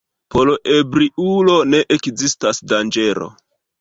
Por 0.35 0.49
ebriulo 0.77 1.57
ne 1.73 1.81
ekzistas 1.97 2.63
danĝero. 2.73 3.29